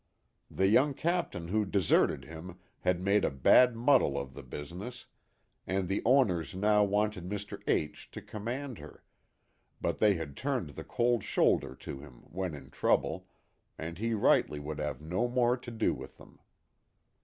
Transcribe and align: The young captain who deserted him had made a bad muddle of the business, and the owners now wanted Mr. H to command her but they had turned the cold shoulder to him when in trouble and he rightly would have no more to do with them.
The 0.49 0.67
young 0.67 0.95
captain 0.95 1.49
who 1.49 1.63
deserted 1.63 2.25
him 2.25 2.57
had 2.79 2.99
made 3.03 3.23
a 3.23 3.29
bad 3.29 3.75
muddle 3.75 4.17
of 4.17 4.33
the 4.33 4.41
business, 4.41 5.05
and 5.67 5.87
the 5.87 6.01
owners 6.05 6.55
now 6.55 6.83
wanted 6.83 7.29
Mr. 7.29 7.61
H 7.67 8.09
to 8.09 8.19
command 8.19 8.79
her 8.79 9.03
but 9.79 9.99
they 9.99 10.15
had 10.15 10.35
turned 10.35 10.71
the 10.71 10.83
cold 10.83 11.23
shoulder 11.23 11.75
to 11.75 11.99
him 11.99 12.23
when 12.31 12.55
in 12.55 12.71
trouble 12.71 13.27
and 13.77 13.99
he 13.99 14.15
rightly 14.15 14.59
would 14.59 14.79
have 14.79 15.03
no 15.03 15.27
more 15.27 15.55
to 15.57 15.69
do 15.69 15.93
with 15.93 16.17
them. 16.17 16.39